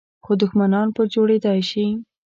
[0.23, 1.85] خو دښمنان په جوړېدای شي.